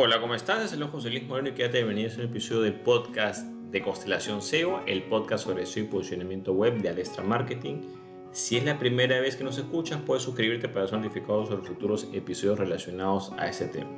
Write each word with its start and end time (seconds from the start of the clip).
Hola, 0.00 0.20
¿cómo 0.20 0.36
estás? 0.36 0.62
Es 0.62 0.72
el 0.74 0.84
José 0.84 1.10
Luis 1.10 1.26
Moreno 1.26 1.48
y 1.48 1.54
quédate 1.54 1.78
bienvenido 1.78 2.12
a 2.12 2.14
un 2.14 2.30
episodio 2.30 2.60
del 2.60 2.74
podcast 2.74 3.44
de 3.44 3.82
Constelación 3.82 4.42
SEO, 4.42 4.84
el 4.86 5.02
podcast 5.02 5.42
sobre 5.42 5.66
SEO 5.66 5.82
y 5.82 5.86
posicionamiento 5.88 6.52
web 6.52 6.80
de 6.80 6.88
Alestra 6.88 7.24
Marketing. 7.24 7.80
Si 8.30 8.56
es 8.56 8.64
la 8.64 8.78
primera 8.78 9.18
vez 9.18 9.34
que 9.34 9.42
nos 9.42 9.58
escuchas, 9.58 10.00
puedes 10.06 10.22
suscribirte 10.22 10.68
para 10.68 10.86
ser 10.86 11.00
notificado 11.00 11.44
sobre 11.46 11.66
futuros 11.66 12.06
episodios 12.12 12.60
relacionados 12.60 13.32
a 13.38 13.48
ese 13.48 13.66
tema. 13.66 13.90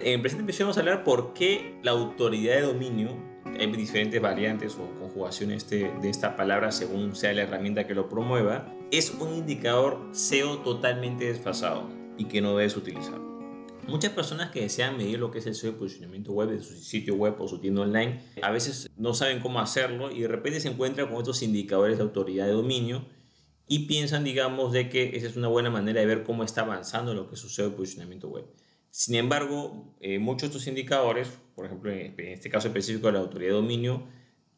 En 0.00 0.14
el 0.14 0.20
presente 0.22 0.42
episodio 0.42 0.66
vamos 0.66 0.78
a 0.78 0.80
hablar 0.80 1.04
por 1.04 1.32
qué 1.34 1.78
la 1.84 1.92
autoridad 1.92 2.56
de 2.56 2.62
dominio, 2.62 3.16
hay 3.44 3.70
diferentes 3.70 4.20
variantes 4.20 4.74
o 4.74 4.90
conjugaciones 4.98 5.70
de, 5.70 5.88
de 6.02 6.10
esta 6.10 6.34
palabra 6.34 6.72
según 6.72 7.14
sea 7.14 7.32
la 7.32 7.42
herramienta 7.42 7.86
que 7.86 7.94
lo 7.94 8.08
promueva, 8.08 8.74
es 8.90 9.12
un 9.12 9.34
indicador 9.34 10.00
SEO 10.10 10.58
totalmente 10.58 11.26
desfasado 11.26 11.88
y 12.16 12.24
que 12.24 12.40
no 12.40 12.56
debes 12.56 12.76
utilizar. 12.76 13.37
Muchas 13.88 14.12
personas 14.12 14.50
que 14.50 14.60
desean 14.60 14.98
medir 14.98 15.18
lo 15.18 15.30
que 15.30 15.38
es 15.38 15.46
el 15.46 15.54
SEO 15.54 15.72
de 15.72 15.78
posicionamiento 15.78 16.32
web 16.32 16.50
de 16.50 16.60
su 16.60 16.74
sitio 16.74 17.14
web 17.14 17.36
o 17.38 17.48
su 17.48 17.58
tienda 17.58 17.80
online, 17.80 18.20
a 18.42 18.50
veces 18.50 18.90
no 18.98 19.14
saben 19.14 19.40
cómo 19.40 19.60
hacerlo 19.60 20.12
y 20.12 20.20
de 20.20 20.28
repente 20.28 20.60
se 20.60 20.68
encuentran 20.68 21.08
con 21.08 21.16
estos 21.16 21.42
indicadores 21.42 21.96
de 21.96 22.04
autoridad 22.04 22.44
de 22.44 22.52
dominio 22.52 23.06
y 23.66 23.86
piensan, 23.86 24.24
digamos, 24.24 24.72
de 24.72 24.90
que 24.90 25.16
esa 25.16 25.26
es 25.26 25.36
una 25.36 25.48
buena 25.48 25.70
manera 25.70 26.00
de 26.00 26.06
ver 26.06 26.22
cómo 26.22 26.44
está 26.44 26.60
avanzando 26.60 27.14
lo 27.14 27.28
que 27.28 27.34
es 27.34 27.40
su 27.40 27.48
SEO 27.48 27.70
de 27.70 27.76
posicionamiento 27.76 28.28
web. 28.28 28.44
Sin 28.90 29.14
embargo, 29.14 29.94
eh, 30.00 30.18
muchos 30.18 30.42
de 30.42 30.46
estos 30.48 30.66
indicadores, 30.66 31.28
por 31.54 31.64
ejemplo, 31.64 31.90
en 31.90 32.14
este 32.18 32.50
caso 32.50 32.68
específico 32.68 33.06
de 33.06 33.14
la 33.14 33.20
autoridad 33.20 33.52
de 33.52 33.56
dominio, 33.56 34.06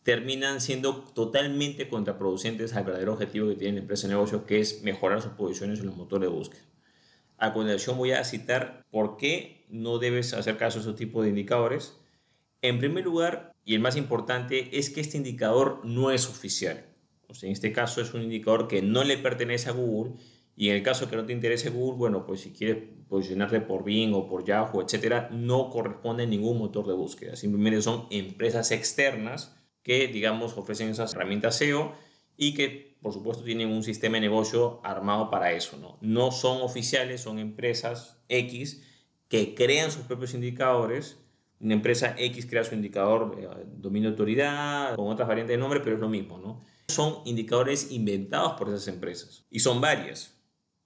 terminan 0.02 0.60
siendo 0.60 1.04
totalmente 1.14 1.88
contraproducentes 1.88 2.74
al 2.74 2.84
verdadero 2.84 3.12
objetivo 3.12 3.48
que 3.48 3.54
tiene 3.54 3.74
la 3.74 3.80
empresa 3.80 4.08
de 4.08 4.14
negocio, 4.14 4.44
que 4.44 4.58
es 4.58 4.82
mejorar 4.82 5.22
sus 5.22 5.32
posiciones 5.32 5.78
en 5.80 5.86
los 5.86 5.96
motores 5.96 6.28
de 6.28 6.34
búsqueda. 6.34 6.62
A 7.40 7.54
continuación 7.54 7.96
voy 7.96 8.12
a 8.12 8.22
citar 8.22 8.84
por 8.90 9.16
qué 9.16 9.64
no 9.70 9.98
debes 9.98 10.34
hacer 10.34 10.58
caso 10.58 10.78
a 10.78 10.82
ese 10.82 10.92
tipo 10.92 11.22
de 11.22 11.30
indicadores. 11.30 11.98
En 12.60 12.78
primer 12.78 13.02
lugar, 13.02 13.54
y 13.64 13.74
el 13.74 13.80
más 13.80 13.96
importante, 13.96 14.78
es 14.78 14.90
que 14.90 15.00
este 15.00 15.16
indicador 15.16 15.80
no 15.82 16.10
es 16.10 16.28
oficial. 16.28 16.84
O 17.28 17.34
sea, 17.34 17.46
en 17.46 17.54
este 17.54 17.72
caso 17.72 18.02
es 18.02 18.12
un 18.12 18.20
indicador 18.20 18.68
que 18.68 18.82
no 18.82 19.04
le 19.04 19.16
pertenece 19.16 19.70
a 19.70 19.72
Google 19.72 20.16
y 20.54 20.68
en 20.68 20.76
el 20.76 20.82
caso 20.82 21.08
que 21.08 21.16
no 21.16 21.24
te 21.24 21.32
interese 21.32 21.70
Google, 21.70 21.96
bueno, 21.96 22.26
pues 22.26 22.42
si 22.42 22.52
quieres 22.52 22.76
posicionarte 23.08 23.62
por 23.62 23.84
Bing 23.84 24.12
o 24.12 24.28
por 24.28 24.44
Yahoo, 24.44 24.82
etcétera, 24.82 25.30
no 25.32 25.70
corresponde 25.70 26.24
a 26.24 26.26
ningún 26.26 26.58
motor 26.58 26.86
de 26.86 26.92
búsqueda. 26.92 27.36
Simplemente 27.36 27.80
son 27.80 28.06
empresas 28.10 28.70
externas 28.70 29.56
que, 29.82 30.08
digamos, 30.08 30.58
ofrecen 30.58 30.90
esas 30.90 31.14
herramientas 31.14 31.56
SEO 31.56 31.94
y 32.40 32.54
que 32.54 32.96
por 33.02 33.12
supuesto 33.12 33.44
tienen 33.44 33.68
un 33.68 33.82
sistema 33.82 34.16
de 34.16 34.22
negocio 34.22 34.80
armado 34.82 35.30
para 35.30 35.52
eso. 35.52 35.76
No, 35.76 35.98
no 36.00 36.32
son 36.32 36.62
oficiales, 36.62 37.20
son 37.20 37.38
empresas 37.38 38.18
X 38.28 38.82
que 39.28 39.54
crean 39.54 39.92
sus 39.92 40.04
propios 40.04 40.34
indicadores. 40.34 41.18
Una 41.60 41.74
empresa 41.74 42.14
X 42.16 42.46
crea 42.46 42.64
su 42.64 42.74
indicador 42.74 43.36
eh, 43.38 43.66
dominio 43.76 44.08
de 44.08 44.14
autoridad 44.14 44.96
con 44.96 45.08
otras 45.08 45.28
variantes 45.28 45.54
de 45.54 45.60
nombre, 45.60 45.80
pero 45.80 45.96
es 45.96 46.00
lo 46.00 46.08
mismo. 46.08 46.38
¿no? 46.38 46.64
Son 46.88 47.18
indicadores 47.26 47.92
inventados 47.92 48.54
por 48.54 48.68
esas 48.68 48.88
empresas 48.88 49.44
y 49.50 49.60
son 49.60 49.80
varias 49.80 50.36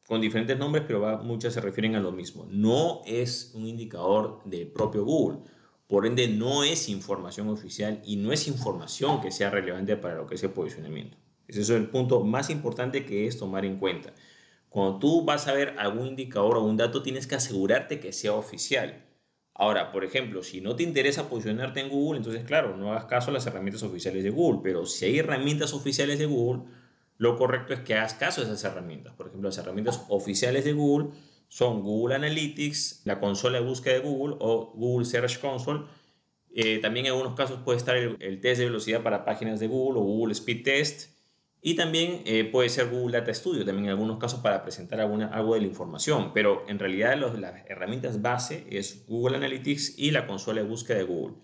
con 0.06 0.20
diferentes 0.20 0.58
nombres, 0.58 0.84
pero 0.86 1.18
muchas 1.22 1.54
se 1.54 1.60
refieren 1.60 1.94
a 1.94 2.00
lo 2.00 2.10
mismo. 2.10 2.46
No 2.50 3.02
es 3.06 3.52
un 3.54 3.66
indicador 3.66 4.40
del 4.44 4.66
propio 4.66 5.04
Google. 5.04 5.38
Por 5.86 6.04
ende, 6.06 6.28
no 6.28 6.64
es 6.64 6.88
información 6.88 7.48
oficial 7.48 8.02
y 8.04 8.16
no 8.16 8.32
es 8.32 8.48
información 8.48 9.20
que 9.20 9.30
sea 9.30 9.50
relevante 9.50 9.96
para 9.96 10.16
lo 10.16 10.26
que 10.26 10.34
es 10.34 10.42
el 10.42 10.50
posicionamiento. 10.50 11.16
Ese 11.48 11.60
es 11.62 11.70
el 11.70 11.88
punto 11.88 12.20
más 12.20 12.50
importante 12.50 13.04
que 13.04 13.26
es 13.26 13.38
tomar 13.38 13.64
en 13.64 13.78
cuenta. 13.78 14.12
Cuando 14.68 14.98
tú 14.98 15.24
vas 15.24 15.46
a 15.46 15.52
ver 15.52 15.76
algún 15.78 16.08
indicador 16.08 16.56
o 16.56 16.64
un 16.64 16.76
dato, 16.76 17.02
tienes 17.02 17.26
que 17.26 17.36
asegurarte 17.36 18.00
que 18.00 18.12
sea 18.12 18.32
oficial. 18.34 19.04
Ahora, 19.54 19.92
por 19.92 20.04
ejemplo, 20.04 20.42
si 20.42 20.60
no 20.60 20.74
te 20.74 20.82
interesa 20.82 21.28
posicionarte 21.28 21.78
en 21.80 21.88
Google, 21.88 22.18
entonces 22.18 22.42
claro, 22.44 22.76
no 22.76 22.90
hagas 22.90 23.04
caso 23.04 23.30
a 23.30 23.34
las 23.34 23.46
herramientas 23.46 23.84
oficiales 23.84 24.24
de 24.24 24.30
Google, 24.30 24.60
pero 24.64 24.84
si 24.84 25.04
hay 25.04 25.18
herramientas 25.20 25.72
oficiales 25.74 26.18
de 26.18 26.26
Google, 26.26 26.64
lo 27.18 27.36
correcto 27.36 27.72
es 27.72 27.80
que 27.80 27.94
hagas 27.94 28.14
caso 28.14 28.40
a 28.40 28.44
esas 28.44 28.64
herramientas. 28.64 29.14
Por 29.14 29.28
ejemplo, 29.28 29.48
las 29.48 29.58
herramientas 29.58 30.04
oficiales 30.08 30.64
de 30.64 30.72
Google 30.72 31.10
son 31.46 31.82
Google 31.82 32.16
Analytics, 32.16 33.02
la 33.04 33.20
consola 33.20 33.60
de 33.60 33.64
búsqueda 33.64 33.94
de 33.94 34.00
Google 34.00 34.36
o 34.40 34.72
Google 34.74 35.04
Search 35.04 35.38
Console. 35.38 35.84
Eh, 36.52 36.78
también 36.78 37.06
en 37.06 37.12
algunos 37.12 37.34
casos 37.34 37.60
puede 37.64 37.78
estar 37.78 37.96
el, 37.96 38.16
el, 38.18 38.40
test 38.40 38.58
de 38.58 38.64
velocidad 38.64 39.04
para 39.04 39.24
páginas 39.24 39.60
de 39.60 39.68
Google 39.68 40.00
o 40.00 40.02
Google 40.02 40.32
Speed 40.32 40.64
Test. 40.64 41.13
Y 41.66 41.76
también 41.76 42.20
eh, 42.26 42.44
puede 42.44 42.68
ser 42.68 42.90
Google 42.90 43.18
Data 43.18 43.32
Studio, 43.32 43.64
también 43.64 43.86
en 43.86 43.92
algunos 43.92 44.18
casos 44.18 44.40
para 44.40 44.62
presentar 44.62 45.00
alguna, 45.00 45.28
algo 45.28 45.54
de 45.54 45.62
la 45.62 45.66
información, 45.66 46.32
pero 46.34 46.62
en 46.68 46.78
realidad 46.78 47.16
los, 47.16 47.38
las 47.38 47.54
herramientas 47.66 48.20
base 48.20 48.66
es 48.68 49.06
Google 49.06 49.38
Analytics 49.38 49.98
y 49.98 50.10
la 50.10 50.26
consola 50.26 50.60
de 50.60 50.68
búsqueda 50.68 50.98
de 50.98 51.04
Google. 51.04 51.36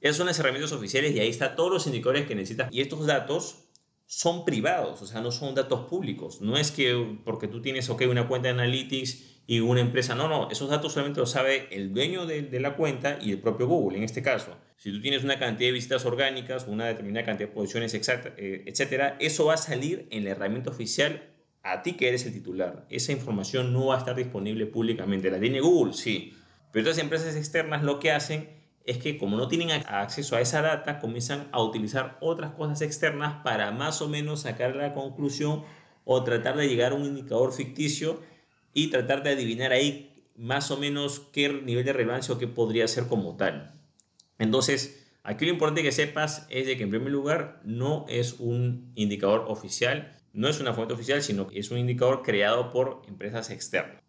Esas 0.00 0.16
son 0.16 0.26
las 0.26 0.40
herramientas 0.40 0.72
oficiales 0.72 1.14
y 1.14 1.20
ahí 1.20 1.28
están 1.28 1.54
todos 1.54 1.72
los 1.72 1.86
indicadores 1.86 2.26
que 2.26 2.34
necesitas. 2.34 2.68
Y 2.72 2.80
estos 2.80 3.06
datos 3.06 3.68
son 4.06 4.44
privados, 4.44 5.00
o 5.02 5.06
sea, 5.06 5.20
no 5.20 5.30
son 5.30 5.54
datos 5.54 5.88
públicos. 5.88 6.40
No 6.40 6.56
es 6.56 6.72
que 6.72 7.20
porque 7.24 7.46
tú 7.46 7.62
tienes, 7.62 7.88
ok, 7.88 8.02
una 8.10 8.26
cuenta 8.26 8.48
de 8.48 8.54
Analytics 8.54 9.33
y 9.46 9.60
una 9.60 9.80
empresa. 9.80 10.14
No, 10.14 10.28
no, 10.28 10.50
esos 10.50 10.70
datos 10.70 10.92
solamente 10.92 11.20
los 11.20 11.30
sabe 11.30 11.68
el 11.70 11.92
dueño 11.92 12.26
de, 12.26 12.42
de, 12.42 12.60
la 12.60 12.76
cuenta 12.76 13.18
y 13.20 13.32
el 13.32 13.40
propio 13.40 13.66
Google. 13.66 13.98
En 13.98 14.04
este 14.04 14.22
caso, 14.22 14.56
si 14.76 14.90
tú 14.90 15.00
tienes 15.00 15.24
una 15.24 15.38
cantidad 15.38 15.68
de 15.68 15.72
visitas 15.72 16.04
orgánicas, 16.04 16.66
una 16.66 16.86
determinada 16.86 17.26
cantidad 17.26 17.48
de 17.48 17.54
posiciones, 17.54 17.94
exacta, 17.94 18.32
eh, 18.36 18.64
etcétera, 18.66 19.16
eso 19.20 19.46
va 19.46 19.54
a 19.54 19.58
salir 19.58 20.06
en 20.10 20.24
la 20.24 20.30
herramienta 20.30 20.70
oficial 20.70 21.30
a 21.62 21.82
ti 21.82 21.94
que 21.94 22.08
eres 22.08 22.26
el 22.26 22.32
titular. 22.32 22.86
Esa 22.90 23.12
información 23.12 23.72
no 23.72 23.86
va 23.86 23.96
a 23.96 23.98
estar 23.98 24.14
disponible 24.14 24.66
públicamente. 24.66 25.30
¿La 25.30 25.40
tiene 25.40 25.60
Google? 25.60 25.94
Sí. 25.94 26.34
Pero 26.72 26.88
estas 26.88 27.02
empresas 27.02 27.36
externas 27.36 27.82
lo 27.82 28.00
que 28.00 28.10
hacen 28.10 28.50
es 28.84 28.98
que 28.98 29.16
como 29.16 29.36
no 29.36 29.48
tienen 29.48 29.70
acceso 29.70 30.36
a 30.36 30.40
esa 30.40 30.60
data, 30.60 30.98
comienzan 30.98 31.48
a 31.52 31.62
utilizar 31.62 32.18
otras 32.20 32.52
cosas 32.52 32.82
externas 32.82 33.42
para 33.42 33.70
más 33.70 34.02
o 34.02 34.08
menos 34.08 34.40
sacar 34.40 34.76
la 34.76 34.92
conclusión 34.92 35.64
o 36.04 36.22
tratar 36.22 36.56
de 36.56 36.68
llegar 36.68 36.92
a 36.92 36.96
un 36.96 37.06
indicador 37.06 37.52
ficticio 37.52 38.20
y 38.74 38.88
tratar 38.88 39.22
de 39.22 39.30
adivinar 39.30 39.72
ahí 39.72 40.22
más 40.36 40.70
o 40.70 40.76
menos 40.76 41.20
qué 41.32 41.48
nivel 41.48 41.84
de 41.84 41.92
relevancia 41.92 42.34
o 42.34 42.38
qué 42.38 42.48
podría 42.48 42.86
ser 42.88 43.06
como 43.06 43.36
tal. 43.36 43.72
Entonces, 44.38 45.06
aquí 45.22 45.46
lo 45.46 45.52
importante 45.52 45.82
que 45.82 45.92
sepas 45.92 46.46
es 46.50 46.66
de 46.66 46.76
que 46.76 46.82
en 46.82 46.90
primer 46.90 47.10
lugar 47.10 47.60
no 47.64 48.04
es 48.08 48.34
un 48.40 48.92
indicador 48.96 49.44
oficial, 49.48 50.16
no 50.32 50.48
es 50.48 50.60
una 50.60 50.74
fuente 50.74 50.94
oficial, 50.94 51.22
sino 51.22 51.46
que 51.46 51.60
es 51.60 51.70
un 51.70 51.78
indicador 51.78 52.22
creado 52.22 52.70
por 52.70 53.02
empresas 53.06 53.50
externas. 53.50 54.02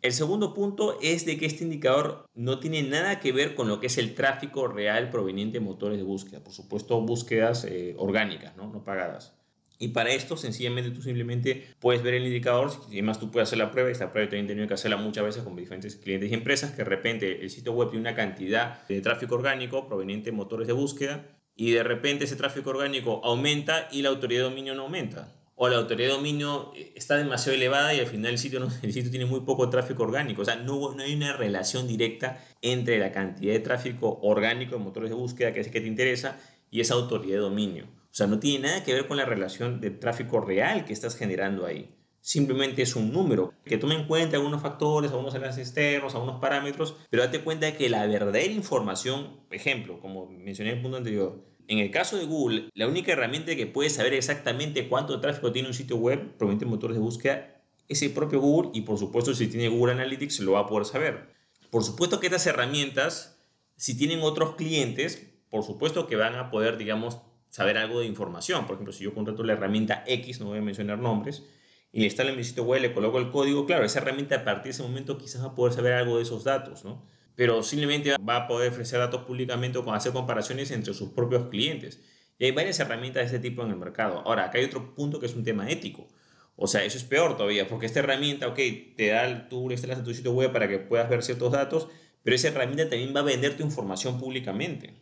El 0.00 0.12
segundo 0.12 0.52
punto 0.52 0.98
es 1.00 1.24
de 1.24 1.38
que 1.38 1.46
este 1.46 1.64
indicador 1.64 2.26
no 2.34 2.60
tiene 2.60 2.82
nada 2.82 3.20
que 3.20 3.32
ver 3.32 3.54
con 3.54 3.68
lo 3.68 3.80
que 3.80 3.86
es 3.86 3.96
el 3.96 4.14
tráfico 4.14 4.68
real 4.68 5.08
proveniente 5.08 5.58
de 5.58 5.64
motores 5.64 5.96
de 5.96 6.04
búsqueda, 6.04 6.44
por 6.44 6.52
supuesto 6.52 7.00
búsquedas 7.00 7.64
eh, 7.64 7.94
orgánicas, 7.96 8.54
¿no? 8.54 8.70
no 8.70 8.84
pagadas. 8.84 9.34
Y 9.78 9.88
para 9.88 10.10
esto, 10.10 10.36
sencillamente, 10.36 10.90
tú 10.90 11.02
simplemente 11.02 11.68
puedes 11.80 12.02
ver 12.02 12.14
el 12.14 12.26
indicador. 12.26 12.70
Y 12.90 12.94
además, 12.94 13.18
tú 13.18 13.30
puedes 13.30 13.48
hacer 13.48 13.58
la 13.58 13.70
prueba. 13.70 13.90
Esta 13.90 14.12
prueba 14.12 14.28
también 14.28 14.46
he 14.46 14.48
tenido 14.48 14.68
que 14.68 14.74
hacerla 14.74 14.96
muchas 14.96 15.24
veces 15.24 15.42
con 15.42 15.56
diferentes 15.56 15.96
clientes 15.96 16.30
y 16.30 16.34
empresas. 16.34 16.70
Que 16.70 16.78
de 16.78 16.84
repente 16.84 17.42
el 17.42 17.50
sitio 17.50 17.72
web 17.72 17.90
tiene 17.90 18.02
una 18.02 18.14
cantidad 18.14 18.86
de 18.86 19.00
tráfico 19.00 19.34
orgánico 19.34 19.86
proveniente 19.86 20.30
de 20.30 20.36
motores 20.36 20.66
de 20.66 20.72
búsqueda. 20.72 21.26
Y 21.56 21.72
de 21.72 21.82
repente 21.82 22.24
ese 22.24 22.36
tráfico 22.36 22.70
orgánico 22.70 23.20
aumenta 23.24 23.88
y 23.90 24.02
la 24.02 24.08
autoridad 24.10 24.42
de 24.42 24.50
dominio 24.50 24.74
no 24.74 24.82
aumenta. 24.82 25.32
O 25.56 25.68
la 25.68 25.76
autoridad 25.76 26.08
de 26.08 26.14
dominio 26.14 26.72
está 26.96 27.16
demasiado 27.16 27.56
elevada 27.56 27.94
y 27.94 28.00
al 28.00 28.06
final 28.06 28.32
el 28.32 28.38
sitio, 28.38 28.66
el 28.82 28.92
sitio 28.92 29.10
tiene 29.10 29.26
muy 29.26 29.40
poco 29.40 29.68
tráfico 29.70 30.02
orgánico. 30.02 30.42
O 30.42 30.44
sea, 30.44 30.56
no, 30.56 30.94
no 30.94 31.02
hay 31.02 31.14
una 31.14 31.36
relación 31.36 31.86
directa 31.86 32.44
entre 32.62 32.98
la 32.98 33.12
cantidad 33.12 33.52
de 33.52 33.60
tráfico 33.60 34.18
orgánico 34.22 34.76
de 34.76 34.82
motores 34.82 35.10
de 35.10 35.16
búsqueda, 35.16 35.52
que 35.52 35.60
es 35.60 35.68
el 35.68 35.72
que 35.72 35.80
te 35.80 35.86
interesa, 35.86 36.40
y 36.70 36.80
esa 36.80 36.94
autoridad 36.94 37.36
de 37.36 37.42
dominio. 37.42 37.86
O 38.14 38.16
sea, 38.16 38.28
no 38.28 38.38
tiene 38.38 38.68
nada 38.68 38.84
que 38.84 38.94
ver 38.94 39.08
con 39.08 39.16
la 39.16 39.24
relación 39.24 39.80
de 39.80 39.90
tráfico 39.90 40.40
real 40.40 40.84
que 40.84 40.92
estás 40.92 41.16
generando 41.16 41.66
ahí. 41.66 41.96
Simplemente 42.20 42.80
es 42.80 42.94
un 42.94 43.12
número 43.12 43.52
que 43.64 43.76
toma 43.76 43.96
en 43.96 44.06
cuenta 44.06 44.36
algunos 44.36 44.62
factores, 44.62 45.10
algunos 45.10 45.34
enlaces 45.34 45.66
externos, 45.66 46.14
algunos 46.14 46.40
parámetros, 46.40 46.94
pero 47.10 47.24
date 47.24 47.40
cuenta 47.40 47.66
de 47.66 47.74
que 47.74 47.88
la 47.88 48.06
verdadera 48.06 48.52
información, 48.52 49.40
ejemplo, 49.50 49.98
como 49.98 50.26
mencioné 50.30 50.70
en 50.70 50.76
el 50.76 50.82
punto 50.82 50.98
anterior, 50.98 51.44
en 51.66 51.80
el 51.80 51.90
caso 51.90 52.16
de 52.16 52.24
Google, 52.24 52.70
la 52.74 52.86
única 52.86 53.10
herramienta 53.10 53.56
que 53.56 53.66
puede 53.66 53.90
saber 53.90 54.14
exactamente 54.14 54.88
cuánto 54.88 55.20
tráfico 55.20 55.50
tiene 55.50 55.66
un 55.66 55.74
sitio 55.74 55.96
web 55.96 56.36
proveniente 56.36 56.66
de 56.66 56.70
motores 56.70 56.96
de 56.96 57.02
búsqueda 57.02 57.62
es 57.88 58.00
el 58.02 58.12
propio 58.12 58.38
Google 58.38 58.70
y 58.74 58.82
por 58.82 58.96
supuesto 58.96 59.34
si 59.34 59.48
tiene 59.48 59.66
Google 59.66 59.94
Analytics 59.94 60.38
lo 60.38 60.52
va 60.52 60.60
a 60.60 60.66
poder 60.68 60.86
saber. 60.86 61.34
Por 61.68 61.82
supuesto 61.82 62.20
que 62.20 62.28
estas 62.28 62.46
herramientas, 62.46 63.40
si 63.74 63.98
tienen 63.98 64.20
otros 64.22 64.54
clientes, 64.54 65.34
por 65.50 65.64
supuesto 65.64 66.06
que 66.06 66.14
van 66.14 66.36
a 66.36 66.52
poder, 66.52 66.78
digamos, 66.78 67.18
saber 67.54 67.78
algo 67.78 68.00
de 68.00 68.06
información. 68.06 68.66
Por 68.66 68.74
ejemplo, 68.74 68.92
si 68.92 69.04
yo 69.04 69.14
contrato 69.14 69.44
la 69.44 69.52
herramienta 69.52 70.02
X, 70.08 70.40
no 70.40 70.46
voy 70.46 70.58
a 70.58 70.60
mencionar 70.60 70.98
nombres, 70.98 71.44
y 71.92 72.00
le 72.00 72.06
instalo 72.06 72.30
en 72.30 72.36
mi 72.36 72.42
sitio 72.42 72.64
web, 72.64 72.82
le 72.82 72.92
coloco 72.92 73.20
el 73.20 73.30
código, 73.30 73.64
claro, 73.64 73.84
esa 73.84 74.00
herramienta 74.00 74.34
a 74.34 74.44
partir 74.44 74.64
de 74.64 74.70
ese 74.70 74.82
momento 74.82 75.16
quizás 75.18 75.40
va 75.40 75.50
a 75.50 75.54
poder 75.54 75.72
saber 75.72 75.92
algo 75.92 76.16
de 76.16 76.24
esos 76.24 76.42
datos, 76.42 76.84
¿no? 76.84 77.06
Pero 77.36 77.62
simplemente 77.62 78.16
va 78.28 78.34
a 78.38 78.48
poder 78.48 78.72
ofrecer 78.72 78.98
datos 78.98 79.22
públicamente 79.22 79.78
o 79.78 79.92
hacer 79.92 80.12
comparaciones 80.12 80.72
entre 80.72 80.94
sus 80.94 81.10
propios 81.10 81.46
clientes. 81.46 82.02
Y 82.40 82.46
hay 82.46 82.50
varias 82.50 82.80
herramientas 82.80 83.20
de 83.30 83.36
este 83.36 83.38
tipo 83.38 83.62
en 83.62 83.70
el 83.70 83.76
mercado. 83.76 84.24
Ahora, 84.26 84.46
acá 84.46 84.58
hay 84.58 84.64
otro 84.64 84.92
punto 84.96 85.20
que 85.20 85.26
es 85.26 85.36
un 85.36 85.44
tema 85.44 85.70
ético. 85.70 86.08
O 86.56 86.66
sea, 86.66 86.82
eso 86.82 86.98
es 86.98 87.04
peor 87.04 87.36
todavía, 87.36 87.68
porque 87.68 87.86
esta 87.86 88.00
herramienta, 88.00 88.48
ok, 88.48 88.58
te 88.96 89.10
da, 89.10 89.48
tú 89.48 89.68
le 89.68 89.74
instalas 89.74 89.98
en 89.98 90.04
tu 90.04 90.12
sitio 90.12 90.32
web 90.32 90.50
para 90.50 90.66
que 90.66 90.80
puedas 90.80 91.08
ver 91.08 91.22
ciertos 91.22 91.52
datos, 91.52 91.86
Pero 92.24 92.34
esa 92.34 92.48
herramienta 92.48 92.88
también 92.88 93.14
va 93.14 93.20
a 93.20 93.22
vender 93.22 93.56
tu 93.56 93.62
información 93.62 94.18
públicamente, 94.18 94.94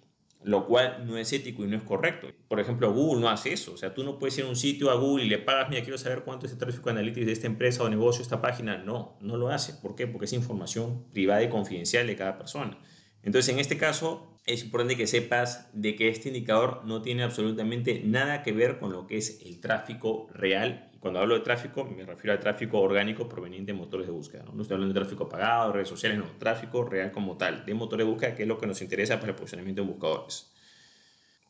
lo 0.45 0.67
cual 0.67 1.05
no 1.07 1.17
es 1.17 1.33
ético 1.33 1.65
y 1.65 1.69
no 1.69 1.77
es 1.77 1.83
correcto. 1.83 2.29
Por 2.49 2.61
ejemplo, 2.61 2.93
Google 2.93 3.21
no 3.21 3.29
hace 3.29 3.53
eso. 3.53 3.73
O 3.73 3.77
sea, 3.77 3.95
tú 3.95 4.05
no 4.05 4.19
puedes 4.19 4.37
ir 4.39 4.45
a 4.45 4.49
un 4.49 4.57
sitio 4.57 4.91
a 4.91 4.95
Google 4.95 5.25
y 5.25 5.29
le 5.29 5.39
pagas, 5.39 5.69
mira, 5.71 5.83
quiero 5.83 5.99
saber 5.99 6.23
cuánto 6.25 6.47
es 6.47 6.53
el 6.53 6.59
tráfico 6.59 6.91
analítico 6.91 7.27
de 7.27 7.33
esta 7.33 7.47
empresa 7.47 7.83
o 7.83 7.89
negocio, 7.89 8.23
esta 8.23 8.41
página. 8.41 8.79
No, 8.79 9.17
no 9.21 9.37
lo 9.37 9.49
hace. 9.49 9.75
¿Por 9.75 9.95
qué? 9.95 10.07
Porque 10.07 10.27
es 10.27 10.33
información 10.33 11.05
privada 11.13 11.43
y 11.43 11.49
confidencial 11.49 12.07
de 12.07 12.17
cada 12.17 12.37
persona. 12.39 12.79
Entonces, 13.23 13.53
en 13.53 13.61
este 13.61 13.77
caso, 13.77 14.33
es 14.47 14.65
importante 14.65 14.97
que 14.97 15.07
sepas 15.07 15.69
de 15.73 15.95
que 15.95 16.09
este 16.09 16.29
indicador 16.29 16.83
no 16.85 17.03
tiene 17.03 17.23
absolutamente 17.23 18.03
nada 18.05 18.43
que 18.43 18.53
ver 18.53 18.79
con 18.81 18.93
lo 18.93 19.07
que 19.07 19.17
es 19.17 19.41
el 19.45 19.61
tráfico 19.61 20.29
real. 20.35 20.91
Y 20.93 20.99
cuando 20.99 21.21
hablo 21.21 21.35
de 21.35 21.41
tráfico, 21.41 21.85
me 21.85 22.05
refiero 22.05 22.33
al 22.33 22.41
tráfico 22.41 22.81
orgánico 22.81 23.29
proveniente 23.29 23.73
de 23.73 23.79
motores 23.79 24.07
de 24.07 24.13
búsqueda. 24.13 24.45
No, 24.53 24.61
estoy 24.61 24.75
hablando 24.75 24.93
de 24.93 25.01
tráfico 25.01 25.29
pagado, 25.29 25.73
redes 25.73 25.89
sociales, 25.89 26.19
no. 26.19 26.25
Tráfico 26.39 26.85
real 26.85 27.13
como 27.13 27.37
tal, 27.37 27.65
de 27.65 27.75
motores 27.75 28.05
de 28.05 28.11
búsqueda, 28.11 28.35
que 28.35 28.43
es 28.43 28.49
lo 28.49 28.59
que 28.59 28.67
nos 28.67 28.83
interesa 28.83 29.21
para 29.21 29.31
el 29.31 29.37
posicionamiento 29.37 29.83
en 29.83 29.89
buscadores. 29.89 30.53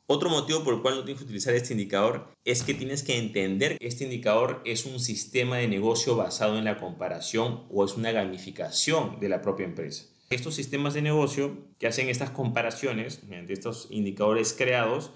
Otro 0.06 0.28
motivo 0.28 0.62
por 0.62 0.74
el 0.74 0.82
cual 0.82 0.96
no 0.96 1.04
tienes 1.04 1.20
que 1.20 1.24
utilizar 1.24 1.54
este 1.54 1.72
indicador 1.72 2.28
es 2.44 2.62
que 2.62 2.74
tienes 2.74 3.02
que 3.02 3.16
entender 3.16 3.78
que 3.78 3.86
este 3.86 4.04
indicador 4.04 4.60
es 4.66 4.84
un 4.84 5.00
sistema 5.00 5.56
de 5.56 5.68
negocio 5.68 6.16
basado 6.16 6.58
en 6.58 6.64
la 6.64 6.76
comparación 6.76 7.64
o 7.70 7.82
es 7.82 7.96
una 7.96 8.12
gamificación 8.12 9.18
de 9.20 9.30
la 9.30 9.40
propia 9.40 9.64
empresa. 9.64 10.11
Estos 10.32 10.54
sistemas 10.54 10.94
de 10.94 11.02
negocio 11.02 11.58
que 11.78 11.86
hacen 11.86 12.08
estas 12.08 12.30
comparaciones 12.30 13.22
mediante 13.24 13.52
estos 13.52 13.88
indicadores 13.90 14.54
creados, 14.56 15.10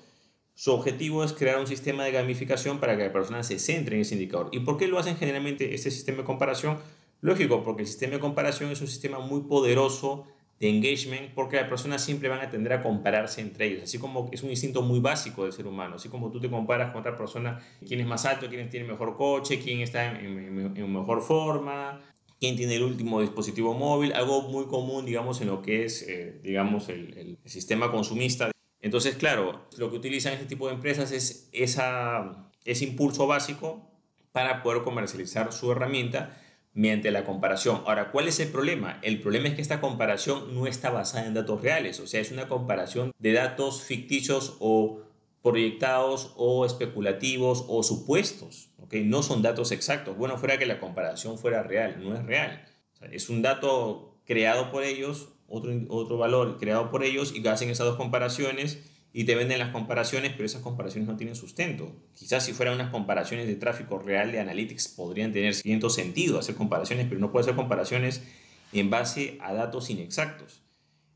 su 0.52 0.72
objetivo 0.72 1.24
es 1.24 1.32
crear 1.32 1.58
un 1.58 1.66
sistema 1.66 2.04
de 2.04 2.12
gamificación 2.12 2.80
para 2.80 2.98
que 2.98 3.04
la 3.04 3.12
persona 3.14 3.42
se 3.42 3.58
centre 3.58 3.96
en 3.96 4.02
ese 4.02 4.14
indicador. 4.14 4.50
¿Y 4.52 4.60
por 4.60 4.76
qué 4.76 4.88
lo 4.88 4.98
hacen 4.98 5.16
generalmente 5.16 5.74
este 5.74 5.90
sistema 5.90 6.18
de 6.18 6.24
comparación? 6.24 6.76
Lógico, 7.22 7.64
porque 7.64 7.82
el 7.82 7.88
sistema 7.88 8.12
de 8.12 8.20
comparación 8.20 8.70
es 8.70 8.82
un 8.82 8.88
sistema 8.88 9.18
muy 9.18 9.40
poderoso 9.40 10.26
de 10.60 10.68
engagement 10.68 11.32
porque 11.34 11.56
las 11.56 11.68
personas 11.68 12.04
siempre 12.04 12.28
van 12.28 12.40
a 12.40 12.50
tender 12.50 12.74
a 12.74 12.82
compararse 12.82 13.40
entre 13.40 13.68
ellos, 13.68 13.84
así 13.84 13.98
como 13.98 14.28
es 14.32 14.42
un 14.42 14.50
instinto 14.50 14.82
muy 14.82 15.00
básico 15.00 15.44
del 15.44 15.52
ser 15.52 15.66
humano, 15.66 15.96
así 15.96 16.10
como 16.10 16.30
tú 16.30 16.40
te 16.40 16.50
comparas 16.50 16.92
con 16.92 17.00
otra 17.00 17.16
persona, 17.16 17.58
quién 17.86 18.00
es 18.00 18.06
más 18.06 18.26
alto, 18.26 18.48
quién 18.48 18.68
tiene 18.68 18.86
mejor 18.86 19.16
coche, 19.16 19.60
quién 19.60 19.80
está 19.80 20.18
en, 20.18 20.74
en 20.76 20.92
mejor 20.92 21.22
forma, 21.22 22.00
quién 22.38 22.56
tiene 22.56 22.76
el 22.76 22.82
último 22.82 23.20
dispositivo 23.20 23.74
móvil, 23.74 24.12
algo 24.12 24.42
muy 24.42 24.66
común, 24.66 25.06
digamos, 25.06 25.40
en 25.40 25.48
lo 25.48 25.62
que 25.62 25.84
es, 25.84 26.02
eh, 26.02 26.40
digamos, 26.42 26.88
el, 26.88 27.16
el, 27.16 27.38
sistema 27.50 27.90
consumista. 27.90 28.50
Entonces, 28.80 29.16
claro, 29.16 29.68
lo 29.78 29.90
que 29.90 29.96
utilizan 29.96 30.34
este 30.34 30.46
tipo 30.46 30.68
de 30.68 30.74
empresas 30.74 31.12
es 31.12 31.48
esa, 31.52 32.50
ese 32.64 32.84
impulso 32.84 33.26
básico 33.26 33.90
para 34.32 34.62
poder 34.62 34.82
comercializar 34.82 35.52
su 35.52 35.72
herramienta 35.72 36.38
mediante 36.74 37.10
la 37.10 37.24
comparación. 37.24 37.82
Ahora, 37.86 38.12
¿cuál 38.12 38.28
es 38.28 38.38
el 38.38 38.48
problema? 38.48 39.00
El 39.02 39.20
problema 39.20 39.48
es 39.48 39.54
que 39.54 39.62
esta 39.62 39.80
comparación 39.80 40.54
no 40.54 40.66
está 40.66 40.90
basada 40.90 41.26
en 41.26 41.32
datos 41.32 41.62
reales, 41.62 42.00
o 42.00 42.06
sea, 42.06 42.20
es 42.20 42.30
una 42.30 42.48
comparación 42.48 43.12
de 43.18 43.32
datos 43.32 43.82
ficticios 43.82 44.58
o 44.60 45.05
proyectados 45.46 46.32
o 46.36 46.66
especulativos 46.66 47.64
o 47.68 47.84
supuestos. 47.84 48.70
No 49.04 49.22
son 49.22 49.42
datos 49.42 49.70
exactos. 49.70 50.16
Bueno, 50.16 50.38
fuera 50.38 50.58
que 50.58 50.66
la 50.66 50.80
comparación 50.80 51.38
fuera 51.38 51.62
real, 51.62 52.02
no 52.02 52.16
es 52.16 52.24
real. 52.24 52.66
es 53.12 53.28
un 53.30 53.42
dato 53.42 54.18
creado 54.24 54.72
por 54.72 54.82
ellos, 54.82 55.28
otro, 55.46 55.72
otro 55.88 56.18
valor 56.18 56.58
creado 56.58 56.90
por 56.90 57.04
ellos 57.04 57.32
y 57.32 57.46
hacen 57.46 57.70
esas 57.70 57.86
dos 57.86 57.96
comparaciones 57.96 58.80
y 59.12 59.22
te 59.22 59.36
venden 59.36 59.60
las 59.60 59.70
comparaciones, 59.70 60.32
pero 60.32 60.46
esas 60.46 60.62
comparaciones 60.62 61.08
no 61.08 61.16
tienen 61.16 61.36
sustento. 61.36 61.94
Quizás 62.12 62.44
si 62.44 62.52
fueran 62.52 62.74
unas 62.74 62.90
comparaciones 62.90 63.46
de 63.46 63.54
tráfico 63.54 64.00
real 64.00 64.32
de 64.32 64.40
Analytics 64.40 64.88
podrían 64.88 65.32
tener 65.32 65.54
cierto 65.54 65.90
sentido 65.90 66.40
hacer 66.40 66.56
comparaciones, 66.56 67.06
pero 67.08 67.20
no 67.20 67.30
puede 67.30 67.44
hacer 67.44 67.54
comparaciones 67.54 68.24
en 68.72 68.90
base 68.90 69.38
a 69.40 69.54
datos 69.54 69.90
inexactos. 69.90 70.62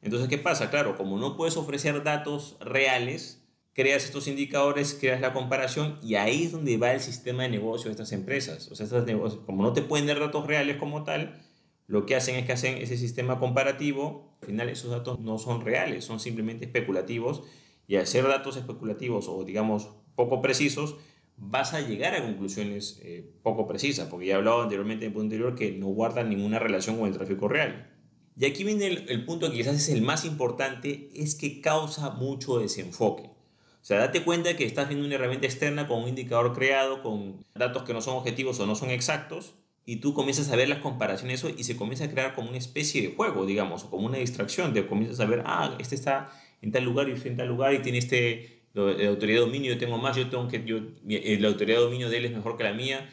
Entonces, 0.03 0.29
¿qué 0.29 0.38
pasa? 0.38 0.71
Claro, 0.71 0.97
como 0.97 1.19
no 1.19 1.37
puedes 1.37 1.56
ofrecer 1.56 2.05
datos 2.05 2.56
reales, 2.61 3.40
creas 3.73 4.05
estos 4.05 4.27
indicadores, 4.29 4.97
creas 4.99 5.21
la 5.21 5.33
comparación 5.33 5.99
y 6.03 6.17
ahí 6.17 6.45
es 6.45 6.53
donde 6.53 6.77
va 6.77 6.93
el 6.93 7.01
sistema 7.01 7.45
de 7.45 7.51
negocio 7.51 7.87
de 7.87 7.93
estas 7.93 8.13
empresas. 8.13 8.71
O 8.71 8.75
sea, 8.75 8.85
estas 8.85 9.07
negocios, 9.07 9.43
como 9.47 9.63
no 9.63 9.73
te 9.73 9.83
pueden 9.83 10.07
dar 10.07 10.19
datos 10.19 10.47
reales 10.47 10.77
como 10.77 11.05
tal, 11.05 11.41
lo 11.87 12.07
que 12.07 12.17
hacen 12.17 12.37
es 12.37 12.47
que 12.47 12.53
hacen 12.53 12.79
ese 12.79 12.97
sistema 12.97 13.39
comparativo. 13.39 14.37
Al 14.43 14.47
final 14.47 14.69
esos 14.69 14.91
datos 14.91 15.21
no 15.21 15.39
son 15.39 15.61
reales, 15.61 16.05
son 16.05 16.21
simplemente 16.21 16.65
especulativos. 16.65 17.43
Y 17.87 17.97
al 17.97 18.07
ser 18.07 18.25
datos 18.29 18.57
especulativos 18.57 19.27
o 19.29 19.45
digamos 19.45 19.89
poco 20.15 20.41
precisos, 20.41 20.97
vas 21.37 21.75
a 21.75 21.81
llegar 21.81 22.15
a 22.15 22.23
conclusiones 22.23 23.01
eh, 23.03 23.33
poco 23.43 23.67
precisas, 23.67 24.09
porque 24.09 24.27
ya 24.27 24.35
he 24.35 24.37
hablado 24.37 24.63
anteriormente 24.63 25.05
en 25.05 25.11
el 25.11 25.15
punto 25.15 25.35
anterior 25.35 25.55
que 25.55 25.73
no 25.73 25.87
guardan 25.87 26.29
ninguna 26.29 26.59
relación 26.59 26.99
con 26.99 27.09
el 27.09 27.15
tráfico 27.15 27.49
real. 27.49 27.91
Y 28.37 28.45
aquí 28.45 28.63
viene 28.63 28.87
el, 28.87 29.09
el 29.09 29.25
punto 29.25 29.51
que 29.51 29.57
quizás 29.57 29.77
es 29.77 29.89
el 29.89 30.03
más 30.03 30.25
importante, 30.25 31.11
es 31.15 31.35
que 31.35 31.61
causa 31.61 32.11
mucho 32.11 32.59
desenfoque. 32.59 33.31
O 33.81 33.85
sea, 33.85 33.99
date 33.99 34.23
cuenta 34.23 34.56
que 34.56 34.65
estás 34.65 34.88
viendo 34.88 35.06
una 35.06 35.15
herramienta 35.15 35.47
externa 35.47 35.88
con 35.88 36.03
un 36.03 36.09
indicador 36.09 36.55
creado, 36.55 37.03
con 37.03 37.44
datos 37.55 37.85
que 37.85 37.94
no 37.94 38.03
son 38.03 38.17
objetivos 38.17 38.61
o 38.61 38.67
no 38.67 38.75
son 38.75 38.91
exactos, 38.91 39.55
y 39.87 39.97
tú 39.97 40.12
comienzas 40.15 40.50
a 40.50 40.56
ver 40.56 40.69
las 40.69 40.81
comparaciones 40.81 41.44
y 41.56 41.65
se 41.65 41.77
comienza 41.77 42.05
a 42.05 42.11
crear 42.11 42.35
como 42.35 42.50
una 42.50 42.59
especie 42.59 43.03
de 43.03 43.15
juego, 43.15 43.47
digamos, 43.47 43.85
o 43.85 43.91
como 43.91 44.06
una 44.06 44.19
distracción. 44.19 44.75
Te 44.75 44.87
comienzas 44.87 45.19
a 45.21 45.25
ver, 45.25 45.43
ah, 45.47 45.77
este 45.81 45.94
está 45.94 46.31
en 46.61 46.71
tal 46.71 46.85
lugar 46.85 47.09
y 47.09 47.12
este 47.12 47.29
en 47.29 47.37
tal 47.37 47.49
lugar 47.49 47.73
y 47.75 47.81
tiene 47.81 47.99
este, 47.99 48.61
la 48.75 49.09
autoridad 49.09 49.41
de 49.41 49.47
dominio, 49.47 49.73
yo 49.73 49.79
tengo 49.79 49.99
más, 49.99 50.17
yo 50.17 50.29
tengo 50.29 50.47
que, 50.47 50.62
yo, 50.65 50.79
eh, 51.09 51.38
la 51.41 51.49
autoridad 51.49 51.79
de 51.79 51.85
dominio 51.85 52.11
de 52.11 52.19
él 52.19 52.26
es 52.26 52.33
mejor 52.33 52.56
que 52.56 52.65
la 52.65 52.75
mía. 52.75 53.11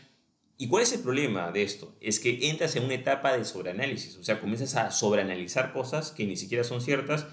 ¿Y 0.60 0.68
cuál 0.68 0.84
es 0.84 0.92
el 0.92 1.02
problema 1.02 1.52
de 1.52 1.64
esto? 1.64 1.96
Es 2.02 2.20
que 2.20 2.50
entras 2.50 2.76
en 2.76 2.84
una 2.84 2.96
etapa 2.96 3.38
de 3.38 3.46
sobreanálisis, 3.46 4.18
o 4.18 4.24
sea, 4.24 4.42
comienzas 4.42 4.76
a 4.76 4.92
sobreanalizar 4.92 5.72
cosas 5.72 6.12
que 6.12 6.26
ni 6.26 6.36
siquiera 6.36 6.64
son 6.64 6.82
ciertas 6.82 7.28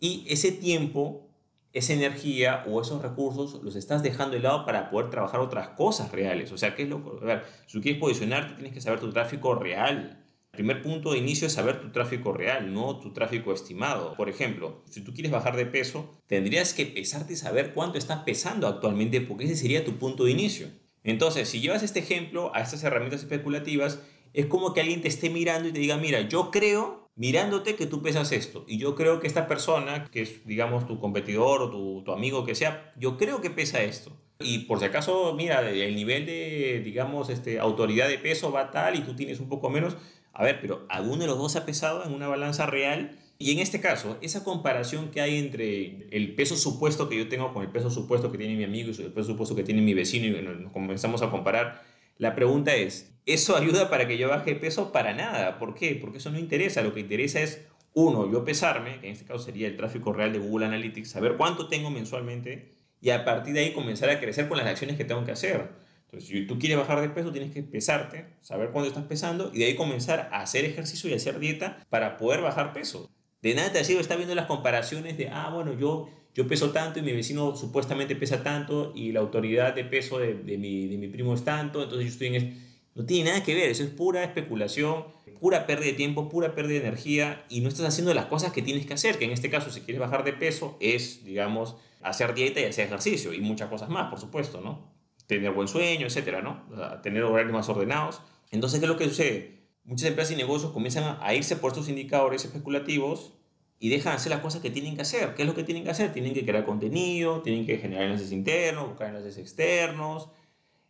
y 0.00 0.24
ese 0.28 0.52
tiempo 0.52 1.27
esa 1.72 1.92
energía 1.92 2.64
o 2.66 2.80
esos 2.80 3.02
recursos 3.02 3.62
los 3.62 3.76
estás 3.76 4.02
dejando 4.02 4.36
de 4.36 4.42
lado 4.42 4.64
para 4.64 4.90
poder 4.90 5.10
trabajar 5.10 5.40
otras 5.40 5.68
cosas 5.70 6.10
reales. 6.12 6.50
O 6.52 6.58
sea, 6.58 6.74
¿qué 6.74 6.84
es 6.84 6.88
lo 6.88 7.18
A 7.22 7.24
ver, 7.24 7.44
si 7.66 7.80
quieres 7.80 8.00
posicionarte, 8.00 8.54
tienes 8.54 8.72
que 8.72 8.80
saber 8.80 9.00
tu 9.00 9.10
tráfico 9.10 9.54
real. 9.54 10.24
El 10.52 10.56
primer 10.56 10.82
punto 10.82 11.12
de 11.12 11.18
inicio 11.18 11.46
es 11.46 11.52
saber 11.52 11.80
tu 11.80 11.92
tráfico 11.92 12.32
real, 12.32 12.72
no 12.72 12.98
tu 12.98 13.12
tráfico 13.12 13.52
estimado. 13.52 14.14
Por 14.14 14.28
ejemplo, 14.28 14.82
si 14.88 15.02
tú 15.02 15.12
quieres 15.12 15.30
bajar 15.30 15.56
de 15.56 15.66
peso, 15.66 16.10
tendrías 16.26 16.72
que 16.72 16.86
pesarte 16.86 17.34
y 17.34 17.36
saber 17.36 17.74
cuánto 17.74 17.98
estás 17.98 18.22
pesando 18.24 18.66
actualmente, 18.66 19.20
porque 19.20 19.44
ese 19.44 19.56
sería 19.56 19.84
tu 19.84 19.98
punto 19.98 20.24
de 20.24 20.32
inicio. 20.32 20.68
Entonces, 21.04 21.48
si 21.48 21.60
llevas 21.60 21.82
este 21.82 22.00
ejemplo 22.00 22.50
a 22.54 22.60
estas 22.60 22.82
herramientas 22.82 23.20
especulativas, 23.20 24.00
es 24.32 24.46
como 24.46 24.72
que 24.72 24.80
alguien 24.80 25.00
te 25.00 25.08
esté 25.08 25.30
mirando 25.30 25.68
y 25.68 25.72
te 25.72 25.80
diga, 25.80 25.96
mira, 25.96 26.22
yo 26.22 26.50
creo 26.50 27.07
mirándote 27.18 27.74
que 27.74 27.86
tú 27.86 28.00
pesas 28.00 28.32
esto. 28.32 28.64
Y 28.66 28.78
yo 28.78 28.94
creo 28.94 29.20
que 29.20 29.26
esta 29.26 29.46
persona, 29.48 30.06
que 30.10 30.22
es, 30.22 30.46
digamos, 30.46 30.86
tu 30.86 30.98
competidor 31.00 31.60
o 31.60 31.70
tu, 31.70 32.02
tu, 32.04 32.12
amigo 32.12 32.46
que 32.46 32.54
sea, 32.54 32.94
yo 32.96 33.18
creo 33.18 33.42
que 33.42 33.50
pesa 33.50 33.82
esto. 33.82 34.16
Y 34.38 34.60
por 34.60 34.78
si 34.78 34.84
acaso, 34.84 35.34
mira, 35.34 35.68
el 35.68 35.96
nivel 35.96 36.24
de, 36.24 36.80
digamos, 36.84 37.28
este, 37.28 37.58
autoridad 37.58 38.08
de 38.08 38.18
peso 38.18 38.52
va 38.52 38.70
tal 38.70 38.94
y 38.94 39.00
tú 39.00 39.16
tienes 39.16 39.40
un 39.40 39.48
poco 39.48 39.68
menos. 39.68 39.96
A 40.32 40.44
ver, 40.44 40.60
pero 40.60 40.86
¿alguno 40.88 41.22
de 41.22 41.26
los 41.26 41.38
dos 41.38 41.56
ha 41.56 41.66
pesado 41.66 42.04
en 42.04 42.14
una 42.14 42.28
balanza 42.28 42.66
real? 42.66 43.18
Y 43.36 43.50
en 43.50 43.58
este 43.58 43.80
caso, 43.80 44.16
esa 44.20 44.44
comparación 44.44 45.10
que 45.10 45.20
hay 45.20 45.38
entre 45.38 46.06
el 46.12 46.36
peso 46.36 46.56
supuesto 46.56 47.08
que 47.08 47.16
yo 47.16 47.28
tengo 47.28 47.52
con 47.52 47.64
el 47.64 47.70
peso 47.70 47.90
supuesto 47.90 48.30
que 48.30 48.38
tiene 48.38 48.54
mi 48.54 48.64
amigo 48.64 48.92
y 48.96 49.02
el 49.02 49.12
peso 49.12 49.28
supuesto 49.28 49.56
que 49.56 49.64
tiene 49.64 49.82
mi 49.82 49.94
vecino 49.94 50.26
y 50.26 50.42
nos 50.42 50.72
comenzamos 50.72 51.22
a 51.22 51.30
comparar, 51.30 51.82
la 52.18 52.34
pregunta 52.34 52.74
es, 52.74 53.12
¿eso 53.26 53.56
ayuda 53.56 53.88
para 53.88 54.06
que 54.06 54.18
yo 54.18 54.28
baje 54.28 54.54
peso? 54.54 54.92
Para 54.92 55.14
nada. 55.14 55.58
¿Por 55.58 55.74
qué? 55.74 55.96
Porque 56.00 56.18
eso 56.18 56.30
no 56.30 56.38
interesa. 56.38 56.82
Lo 56.82 56.92
que 56.92 57.00
interesa 57.00 57.40
es, 57.40 57.64
uno, 57.94 58.30
yo 58.30 58.44
pesarme, 58.44 59.00
que 59.00 59.06
en 59.06 59.12
este 59.12 59.24
caso 59.24 59.40
sería 59.40 59.66
el 59.66 59.76
tráfico 59.76 60.12
real 60.12 60.32
de 60.32 60.38
Google 60.38 60.66
Analytics, 60.66 61.10
saber 61.10 61.36
cuánto 61.36 61.68
tengo 61.68 61.90
mensualmente 61.90 62.74
y 63.00 63.10
a 63.10 63.24
partir 63.24 63.54
de 63.54 63.60
ahí 63.60 63.72
comenzar 63.72 64.10
a 64.10 64.20
crecer 64.20 64.48
con 64.48 64.58
las 64.58 64.66
acciones 64.66 64.96
que 64.96 65.04
tengo 65.04 65.24
que 65.24 65.32
hacer. 65.32 65.68
Entonces, 66.04 66.28
si 66.28 66.46
tú 66.46 66.58
quieres 66.58 66.78
bajar 66.78 67.00
de 67.00 67.10
peso, 67.10 67.32
tienes 67.32 67.52
que 67.52 67.62
pesarte, 67.62 68.26
saber 68.40 68.70
cuánto 68.70 68.88
estás 68.88 69.04
pesando 69.04 69.50
y 69.52 69.58
de 69.58 69.66
ahí 69.66 69.76
comenzar 69.76 70.28
a 70.32 70.40
hacer 70.40 70.64
ejercicio 70.64 71.10
y 71.10 71.14
hacer 71.14 71.38
dieta 71.38 71.84
para 71.90 72.16
poder 72.16 72.40
bajar 72.40 72.72
peso. 72.72 73.10
De 73.42 73.54
nada 73.54 73.72
te 73.72 73.84
sido 73.84 74.00
estar 74.00 74.16
viendo 74.16 74.34
las 74.34 74.46
comparaciones 74.46 75.16
de, 75.16 75.28
ah, 75.28 75.50
bueno, 75.52 75.72
yo 75.74 76.08
yo 76.38 76.46
peso 76.46 76.70
tanto 76.70 77.00
y 77.00 77.02
mi 77.02 77.10
vecino 77.10 77.56
supuestamente 77.56 78.14
pesa 78.14 78.44
tanto 78.44 78.92
y 78.94 79.10
la 79.10 79.18
autoridad 79.18 79.74
de 79.74 79.82
peso 79.82 80.20
de, 80.20 80.34
mi, 80.34 80.86
de 80.86 80.96
mi, 80.96 81.08
primo 81.08 81.34
es 81.34 81.42
tanto, 81.42 81.82
entonces 81.82 82.06
yo 82.06 82.12
estoy 82.12 82.36
en... 82.36 82.64
No 82.94 83.04
tiene 83.04 83.30
nada 83.30 83.42
que 83.42 83.56
ver, 83.56 83.68
eso 83.70 83.82
es 83.82 83.88
pura 83.88 84.22
especulación, 84.22 85.06
pura 85.40 85.66
pérdida 85.66 85.86
de 85.86 85.94
tiempo, 85.94 86.28
pura 86.28 86.54
pérdida 86.54 86.78
de 86.78 86.86
energía 86.86 87.44
y 87.48 87.60
no 87.60 87.68
estás 87.68 87.86
haciendo 87.86 88.14
las 88.14 88.26
cosas 88.26 88.52
que 88.52 88.62
tienes 88.62 88.86
que 88.86 88.94
hacer, 88.94 89.18
que 89.18 89.24
en 89.24 89.32
este 89.32 89.50
caso 89.50 89.72
si 89.72 89.80
quieres 89.80 89.98
bajar 89.98 90.22
de 90.22 90.32
peso 90.32 90.76
es, 90.78 91.24
digamos, 91.24 91.74
hacer 92.02 92.34
dieta 92.34 92.60
y 92.60 92.66
hacer 92.66 92.86
ejercicio 92.86 93.34
y 93.34 93.40
muchas 93.40 93.68
cosas 93.68 93.88
más, 93.88 94.08
por 94.08 94.20
supuesto, 94.20 94.60
¿no? 94.60 94.92
Tener 95.26 95.50
buen 95.50 95.66
sueño, 95.66 96.06
etcétera, 96.06 96.40
¿no? 96.40 96.62
tener 97.02 97.24
horarios 97.24 97.52
más 97.52 97.68
ordenados. 97.68 98.20
Entonces, 98.52 98.78
¿qué 98.78 98.86
es 98.86 98.90
lo 98.92 98.96
que 98.96 99.06
sucede? 99.06 99.58
Muchas 99.82 100.06
empresas 100.08 100.34
y 100.34 100.36
negocios 100.36 100.70
comienzan 100.70 101.18
a 101.20 101.34
irse 101.34 101.56
por 101.56 101.72
estos 101.72 101.88
indicadores 101.88 102.44
especulativos 102.44 103.32
y 103.80 103.88
dejan 103.90 104.14
hacer 104.14 104.30
las 104.30 104.40
cosas 104.40 104.60
que 104.60 104.70
tienen 104.70 104.96
que 104.96 105.02
hacer. 105.02 105.34
¿Qué 105.34 105.42
es 105.42 105.48
lo 105.48 105.54
que 105.54 105.62
tienen 105.62 105.84
que 105.84 105.90
hacer? 105.90 106.12
Tienen 106.12 106.34
que 106.34 106.44
crear 106.44 106.64
contenido, 106.64 107.42
tienen 107.42 107.64
que 107.64 107.78
generar 107.78 108.04
enlaces 108.04 108.32
internos, 108.32 108.88
buscar 108.88 109.08
enlaces 109.08 109.38
externos, 109.38 110.28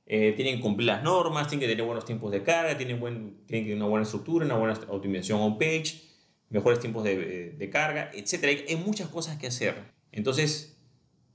eh, 0.07 0.33
tienen 0.35 0.57
que 0.57 0.63
cumplir 0.63 0.87
las 0.87 1.03
normas, 1.03 1.49
tienen 1.49 1.67
que 1.67 1.73
tener 1.73 1.85
buenos 1.85 2.07
tiempos 2.07 2.33
de 2.33 2.43
carga, 2.43 2.77
tienen, 2.79 2.99
buen, 2.99 3.45
tienen 3.47 3.65
que 3.65 3.71
tener 3.71 3.77
una 3.77 3.87
buena 3.87 4.05
estructura, 4.05 4.47
una 4.47 4.57
buena 4.57 4.81
optimización 4.89 5.41
on 5.41 5.59
page. 5.59 6.03
mejores 6.49 6.81
tiempos 6.81 7.05
de, 7.05 7.51
de 7.51 7.71
carga, 7.71 8.11
etc. 8.15 8.65
Hay 8.67 8.77
muchas 8.77 9.09
cosas 9.09 9.37
que 9.37 9.47
hacer. 9.47 9.75
Entonces, 10.13 10.79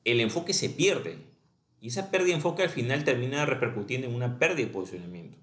el 0.06 0.20
enfoque 0.22 0.54
se 0.54 0.70
pierde. 0.70 1.18
Y 1.80 1.90
esa 1.90 2.10
pérdida 2.10 2.30
de 2.30 2.36
enfoque 2.36 2.64
al 2.64 2.70
final 2.70 3.04
termina 3.04 3.46
repercutiendo 3.46 4.08
en 4.08 4.16
una 4.16 4.40
pérdida 4.40 4.68
de 4.68 4.74
posicionamiento. 4.74 5.38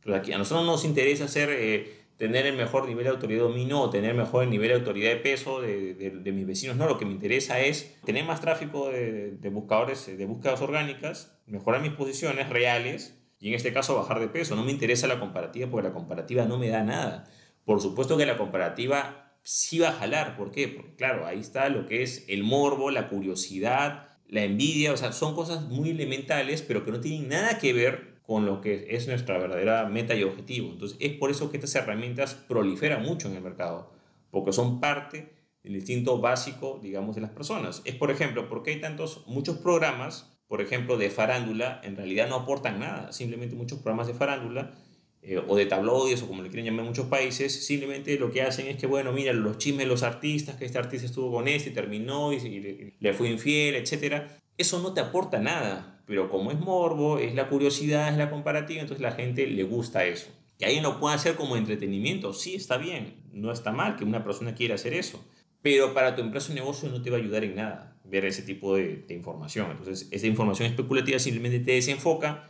Pero 0.00 0.16
aquí 0.16 0.32
a 0.32 0.38
nosotros 0.38 0.66
nos 0.66 0.84
interesa 0.84 1.24
hacer, 1.24 1.50
eh, 1.50 2.03
tener 2.16 2.46
el 2.46 2.56
mejor 2.56 2.86
nivel 2.86 3.04
de 3.04 3.10
autoridad 3.10 3.40
de 3.40 3.48
dominio 3.48 3.80
o 3.80 3.90
tener 3.90 4.14
mejor 4.14 4.46
nivel 4.46 4.68
de 4.68 4.74
autoridad 4.74 5.10
de 5.10 5.16
peso 5.16 5.60
de, 5.60 5.94
de, 5.94 6.32
mis 6.32 6.46
vecinos. 6.46 6.76
No, 6.76 6.86
lo 6.86 6.98
que 6.98 7.04
me 7.04 7.12
interesa 7.12 7.60
es 7.60 8.00
tener 8.04 8.24
más 8.24 8.40
tráfico 8.40 8.88
de, 8.88 9.32
de 9.32 9.48
buscadores, 9.48 10.06
de 10.06 10.26
búsquedas 10.26 10.60
orgánicas, 10.60 11.36
mejorar 11.46 11.82
mis 11.82 11.92
posiciones 11.92 12.48
reales 12.48 13.20
y 13.40 13.48
en 13.48 13.54
este 13.54 13.72
caso 13.72 13.96
bajar 13.96 14.20
de 14.20 14.28
peso. 14.28 14.54
No 14.54 14.64
me 14.64 14.70
interesa 14.70 15.06
la 15.06 15.18
comparativa 15.18 15.68
porque 15.68 15.88
la 15.88 15.94
comparativa 15.94 16.44
no 16.44 16.58
me 16.58 16.68
da 16.68 16.82
nada. 16.84 17.24
Por 17.64 17.80
supuesto 17.80 18.16
que 18.16 18.26
la 18.26 18.36
comparativa 18.36 19.36
sí 19.42 19.78
va 19.78 19.88
a 19.88 19.92
jalar. 19.92 20.36
¿Por 20.36 20.50
qué? 20.50 20.68
Porque 20.68 20.94
claro, 20.96 21.26
ahí 21.26 21.40
está 21.40 21.68
lo 21.68 21.86
que 21.86 22.02
es 22.02 22.24
el 22.28 22.44
morbo, 22.44 22.90
la 22.90 23.08
curiosidad, 23.08 24.08
la 24.28 24.44
envidia. 24.44 24.92
O 24.92 24.96
sea, 24.96 25.12
son 25.12 25.34
cosas 25.34 25.62
muy 25.62 25.90
elementales, 25.90 26.62
pero 26.62 26.84
que 26.84 26.92
no 26.92 27.00
tienen 27.00 27.28
nada 27.28 27.58
que 27.58 27.72
ver 27.72 28.13
con 28.26 28.46
lo 28.46 28.60
que 28.60 28.86
es 28.90 29.06
nuestra 29.06 29.38
verdadera 29.38 29.86
meta 29.86 30.14
y 30.14 30.22
objetivo. 30.22 30.70
Entonces, 30.70 30.96
es 31.00 31.12
por 31.12 31.30
eso 31.30 31.50
que 31.50 31.58
estas 31.58 31.74
herramientas 31.74 32.34
proliferan 32.34 33.02
mucho 33.02 33.28
en 33.28 33.36
el 33.36 33.42
mercado, 33.42 33.92
porque 34.30 34.52
son 34.52 34.80
parte 34.80 35.32
del 35.62 35.76
instinto 35.76 36.18
básico, 36.18 36.80
digamos, 36.82 37.14
de 37.14 37.22
las 37.22 37.30
personas. 37.30 37.82
Es, 37.84 37.94
por 37.94 38.10
ejemplo, 38.10 38.48
porque 38.48 38.70
hay 38.70 38.80
tantos, 38.80 39.24
muchos 39.26 39.58
programas, 39.58 40.34
por 40.48 40.60
ejemplo, 40.60 40.96
de 40.96 41.10
farándula, 41.10 41.80
en 41.84 41.96
realidad 41.96 42.28
no 42.28 42.36
aportan 42.36 42.80
nada. 42.80 43.12
Simplemente 43.12 43.54
muchos 43.54 43.78
programas 43.78 44.06
de 44.06 44.14
farándula 44.14 44.74
eh, 45.22 45.42
o 45.46 45.56
de 45.56 45.66
tabloides 45.66 46.22
o 46.22 46.26
como 46.26 46.42
le 46.42 46.48
quieren 46.48 46.66
llamar 46.66 46.80
en 46.80 46.88
muchos 46.88 47.06
países, 47.06 47.66
simplemente 47.66 48.18
lo 48.18 48.30
que 48.30 48.42
hacen 48.42 48.66
es 48.66 48.76
que, 48.76 48.86
bueno, 48.86 49.12
mira, 49.12 49.32
los 49.32 49.58
chismes 49.58 49.86
de 49.86 49.90
los 49.90 50.02
artistas, 50.02 50.56
que 50.56 50.64
este 50.64 50.78
artista 50.78 51.06
estuvo 51.06 51.30
con 51.30 51.48
este 51.48 51.70
y 51.70 51.72
terminó 51.72 52.32
y, 52.32 52.36
y 52.36 52.94
le 52.98 53.14
fue 53.14 53.30
infiel, 53.30 53.74
etc. 53.74 54.24
Eso 54.56 54.80
no 54.80 54.92
te 54.92 55.00
aporta 55.00 55.38
nada, 55.40 55.93
pero 56.06 56.30
como 56.30 56.50
es 56.50 56.58
morbo, 56.58 57.18
es 57.18 57.34
la 57.34 57.48
curiosidad, 57.48 58.08
es 58.10 58.18
la 58.18 58.30
comparativa, 58.30 58.80
entonces 58.80 59.02
la 59.02 59.12
gente 59.12 59.46
le 59.46 59.62
gusta 59.64 60.04
eso. 60.04 60.28
Y 60.58 60.64
alguien 60.64 60.82
lo 60.82 61.00
puede 61.00 61.16
hacer 61.16 61.34
como 61.34 61.56
entretenimiento, 61.56 62.32
sí, 62.32 62.54
está 62.54 62.76
bien, 62.76 63.16
no 63.32 63.50
está 63.50 63.72
mal 63.72 63.96
que 63.96 64.04
una 64.04 64.22
persona 64.22 64.54
quiera 64.54 64.76
hacer 64.76 64.94
eso, 64.94 65.24
pero 65.62 65.94
para 65.94 66.14
tu 66.14 66.22
empresa 66.22 66.52
o 66.52 66.54
negocio 66.54 66.88
no 66.88 67.02
te 67.02 67.10
va 67.10 67.16
a 67.16 67.20
ayudar 67.20 67.44
en 67.44 67.56
nada 67.56 67.96
ver 68.04 68.24
ese 68.26 68.42
tipo 68.42 68.76
de, 68.76 69.04
de 69.08 69.14
información. 69.14 69.70
Entonces, 69.70 70.08
esa 70.10 70.26
información 70.26 70.68
especulativa 70.68 71.18
simplemente 71.18 71.58
te 71.60 71.72
desenfoca 71.72 72.48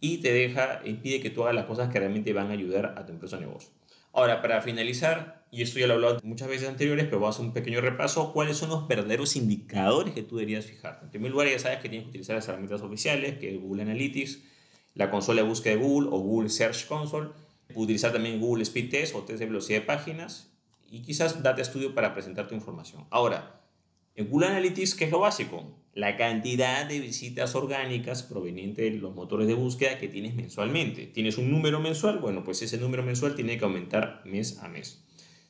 y 0.00 0.18
te 0.18 0.32
deja, 0.32 0.80
impide 0.84 1.20
que 1.20 1.30
tú 1.30 1.42
hagas 1.42 1.54
las 1.54 1.66
cosas 1.66 1.90
que 1.90 1.98
realmente 1.98 2.32
van 2.32 2.48
a 2.48 2.52
ayudar 2.52 2.94
a 2.96 3.06
tu 3.06 3.12
empresa 3.12 3.36
o 3.36 3.40
negocio. 3.40 3.70
Ahora, 4.12 4.42
para 4.42 4.60
finalizar, 4.62 5.43
y 5.54 5.62
esto 5.62 5.78
ya 5.78 5.86
lo 5.86 5.92
he 5.92 5.96
hablado 5.96 6.18
muchas 6.24 6.48
veces 6.48 6.68
anteriores, 6.68 7.04
pero 7.04 7.20
vamos 7.20 7.36
a 7.36 7.38
hacer 7.38 7.46
un 7.46 7.52
pequeño 7.52 7.80
repaso, 7.80 8.32
¿cuáles 8.32 8.56
son 8.56 8.70
los 8.70 8.88
verdaderos 8.88 9.36
indicadores 9.36 10.12
que 10.12 10.22
tú 10.22 10.36
deberías 10.36 10.66
fijarte? 10.66 11.04
En 11.04 11.10
primer 11.10 11.30
lugar, 11.30 11.48
ya 11.48 11.58
sabes 11.60 11.78
que 11.78 11.88
tienes 11.88 12.06
que 12.06 12.10
utilizar 12.10 12.34
las 12.34 12.48
herramientas 12.48 12.82
oficiales, 12.82 13.38
que 13.38 13.54
es 13.54 13.60
Google 13.60 13.82
Analytics, 13.82 14.40
la 14.94 15.10
consola 15.10 15.42
de 15.42 15.48
búsqueda 15.48 15.76
de 15.76 15.80
Google 15.82 16.08
o 16.10 16.18
Google 16.18 16.48
Search 16.48 16.86
Console, 16.86 17.28
utilizar 17.74 18.12
también 18.12 18.40
Google 18.40 18.64
Speed 18.64 18.90
Test 18.90 19.14
o 19.14 19.22
test 19.22 19.38
de 19.38 19.46
velocidad 19.46 19.80
de 19.80 19.86
páginas, 19.86 20.50
y 20.90 21.02
quizás 21.02 21.42
Data 21.42 21.62
Studio 21.62 21.94
para 21.94 22.14
presentar 22.14 22.48
tu 22.48 22.56
información. 22.56 23.04
Ahora, 23.10 23.60
en 24.16 24.28
Google 24.28 24.48
Analytics, 24.48 24.94
¿qué 24.94 25.04
es 25.04 25.10
lo 25.10 25.20
básico? 25.20 25.76
La 25.92 26.16
cantidad 26.16 26.86
de 26.86 26.98
visitas 26.98 27.54
orgánicas 27.54 28.24
provenientes 28.24 28.92
de 28.92 28.98
los 28.98 29.14
motores 29.14 29.46
de 29.46 29.54
búsqueda 29.54 29.98
que 29.98 30.08
tienes 30.08 30.34
mensualmente. 30.34 31.06
¿Tienes 31.06 31.38
un 31.38 31.50
número 31.50 31.80
mensual? 31.80 32.18
Bueno, 32.18 32.42
pues 32.42 32.62
ese 32.62 32.78
número 32.78 33.04
mensual 33.04 33.34
tiene 33.34 33.58
que 33.58 33.64
aumentar 33.64 34.22
mes 34.24 34.58
a 34.58 34.68
mes. 34.68 35.04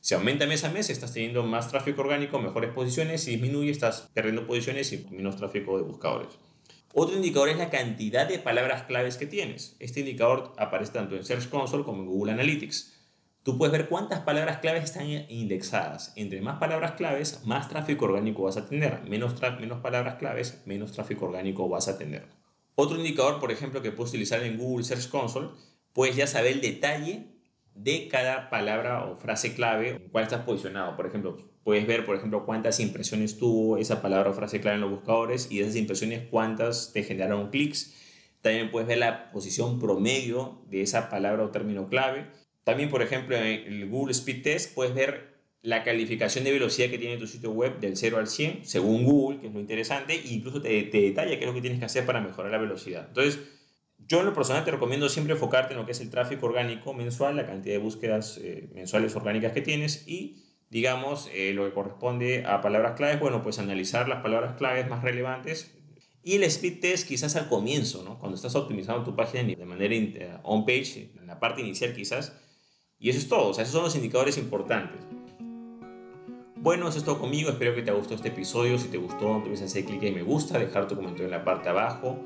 Si 0.05 0.13
aumenta 0.13 0.45
mes 0.45 0.63
a 0.63 0.69
mes, 0.69 0.91
estás 0.91 1.13
teniendo 1.13 1.41
más 1.41 1.71
tráfico 1.71 2.01
orgánico, 2.01 2.37
mejores 2.37 2.71
posiciones. 2.71 3.23
Si 3.23 3.31
disminuye, 3.31 3.71
estás 3.71 4.11
perdiendo 4.13 4.45
posiciones 4.45 4.93
y 4.93 5.03
menos 5.09 5.35
tráfico 5.35 5.77
de 5.77 5.83
buscadores. 5.83 6.37
Otro 6.93 7.15
indicador 7.15 7.49
es 7.49 7.57
la 7.57 7.71
cantidad 7.71 8.27
de 8.27 8.37
palabras 8.37 8.83
claves 8.83 9.17
que 9.17 9.25
tienes. 9.25 9.75
Este 9.79 10.01
indicador 10.01 10.53
aparece 10.59 10.91
tanto 10.91 11.15
en 11.15 11.25
Search 11.25 11.49
Console 11.49 11.83
como 11.83 12.03
en 12.03 12.09
Google 12.09 12.33
Analytics. 12.33 12.93
Tú 13.41 13.57
puedes 13.57 13.71
ver 13.71 13.89
cuántas 13.89 14.19
palabras 14.19 14.59
claves 14.59 14.83
están 14.83 15.07
indexadas. 15.09 16.13
Entre 16.15 16.39
más 16.39 16.59
palabras 16.59 16.91
claves, 16.91 17.41
más 17.43 17.67
tráfico 17.67 18.05
orgánico 18.05 18.43
vas 18.43 18.57
a 18.57 18.67
tener. 18.67 19.01
Menos, 19.09 19.33
menos 19.59 19.79
palabras 19.79 20.17
claves, 20.17 20.61
menos 20.67 20.91
tráfico 20.91 21.25
orgánico 21.25 21.67
vas 21.67 21.87
a 21.87 21.97
tener. 21.97 22.27
Otro 22.75 22.95
indicador, 22.97 23.39
por 23.39 23.51
ejemplo, 23.51 23.81
que 23.81 23.91
puedes 23.91 24.11
utilizar 24.11 24.43
en 24.43 24.59
Google 24.59 24.85
Search 24.85 25.09
Console, 25.09 25.49
puedes 25.93 26.15
ya 26.15 26.27
saber 26.27 26.51
el 26.51 26.61
detalle 26.61 27.34
de 27.75 28.07
cada 28.07 28.49
palabra 28.49 29.05
o 29.05 29.15
frase 29.15 29.53
clave 29.53 29.89
en 29.89 30.09
cuál 30.09 30.23
estás 30.23 30.43
posicionado. 30.43 30.95
Por 30.95 31.05
ejemplo, 31.05 31.37
puedes 31.63 31.85
ver, 31.85 32.05
por 32.05 32.15
ejemplo, 32.15 32.45
cuántas 32.45 32.79
impresiones 32.79 33.37
tuvo 33.37 33.77
esa 33.77 34.01
palabra 34.01 34.31
o 34.31 34.33
frase 34.33 34.59
clave 34.61 34.75
en 34.75 34.81
los 34.81 34.91
buscadores 34.91 35.51
y 35.51 35.59
de 35.59 35.65
esas 35.65 35.75
impresiones 35.75 36.23
cuántas 36.29 36.93
te 36.93 37.03
generaron 37.03 37.49
clics. 37.49 37.93
También 38.41 38.71
puedes 38.71 38.87
ver 38.87 38.97
la 38.97 39.31
posición 39.31 39.79
promedio 39.79 40.61
de 40.69 40.81
esa 40.81 41.09
palabra 41.09 41.43
o 41.43 41.49
término 41.51 41.87
clave 41.87 42.25
también, 42.65 42.89
por 42.89 43.03
ejemplo, 43.03 43.37
en 43.37 43.45
el 43.45 43.87
Google 43.87 44.11
Speed 44.11 44.41
Test 44.41 44.73
puedes 44.73 44.93
ver 44.95 45.35
la 45.61 45.83
calificación 45.83 46.43
de 46.43 46.51
velocidad 46.51 46.89
que 46.89 46.97
tiene 46.97 47.17
tu 47.17 47.27
sitio 47.27 47.51
web 47.51 47.79
del 47.79 47.95
0 47.95 48.17
al 48.17 48.27
100, 48.27 48.65
según 48.65 49.03
Google, 49.03 49.39
que 49.39 49.47
es 49.47 49.53
lo 49.53 49.59
interesante, 49.59 50.15
e 50.15 50.33
incluso 50.33 50.61
te, 50.61 50.81
te 50.83 51.01
detalla 51.01 51.37
qué 51.37 51.41
es 51.41 51.45
lo 51.45 51.53
que 51.53 51.61
tienes 51.61 51.79
que 51.79 51.85
hacer 51.85 52.07
para 52.07 52.21
mejorar 52.21 52.51
la 52.51 52.57
velocidad. 52.57 53.05
Entonces, 53.07 53.39
yo 53.97 54.19
en 54.19 54.27
lo 54.27 54.33
personal 54.33 54.63
te 54.63 54.71
recomiendo 54.71 55.09
siempre 55.09 55.33
enfocarte 55.33 55.73
en 55.73 55.79
lo 55.79 55.85
que 55.85 55.93
es 55.93 56.01
el 56.01 56.09
tráfico 56.09 56.45
orgánico 56.45 56.93
mensual, 56.93 57.35
la 57.35 57.45
cantidad 57.45 57.75
de 57.75 57.79
búsquedas 57.79 58.39
eh, 58.41 58.69
mensuales 58.73 59.15
orgánicas 59.15 59.51
que 59.51 59.61
tienes 59.61 60.07
y, 60.07 60.43
digamos, 60.69 61.29
eh, 61.33 61.53
lo 61.53 61.65
que 61.65 61.73
corresponde 61.73 62.45
a 62.45 62.61
palabras 62.61 62.93
claves, 62.93 63.19
bueno, 63.19 63.41
pues 63.41 63.59
analizar 63.59 64.07
las 64.07 64.21
palabras 64.21 64.55
claves 64.57 64.87
más 64.89 65.03
relevantes. 65.03 65.71
Y 66.21 66.35
el 66.35 66.43
speed 66.43 66.79
test 66.79 67.07
quizás 67.07 67.35
al 67.35 67.47
comienzo, 67.47 68.03
¿no? 68.03 68.17
Cuando 68.17 68.35
estás 68.35 68.55
optimizando 68.55 69.03
tu 69.03 69.15
página 69.15 69.43
de 69.43 69.65
manera 69.65 70.41
on-page, 70.43 71.11
en 71.19 71.27
la 71.27 71.39
parte 71.39 71.61
inicial 71.61 71.93
quizás, 71.93 72.35
y 72.97 73.09
eso 73.09 73.19
es 73.19 73.27
todo, 73.27 73.49
o 73.49 73.51
esos 73.51 73.67
son 73.67 73.83
los 73.83 73.95
indicadores 73.95 74.37
importantes. 74.37 74.99
Bueno, 76.57 76.87
eso 76.89 76.97
es 76.97 77.03
todo 77.03 77.19
conmigo, 77.19 77.51
espero 77.51 77.75
que 77.75 77.83
te 77.83 77.91
haya 77.91 77.99
gustado 77.99 78.15
este 78.15 78.29
episodio. 78.29 78.79
Si 78.79 78.87
te 78.87 78.97
gustó, 78.97 79.33
no 79.33 79.37
te 79.39 79.49
olvides 79.49 79.61
hacer 79.61 79.85
clic 79.85 80.01
en 80.01 80.15
me 80.15 80.23
gusta, 80.23 80.57
dejar 80.57 80.87
tu 80.87 80.95
comentario 80.95 81.25
en 81.25 81.31
la 81.31 81.43
parte 81.43 81.69
abajo, 81.69 82.23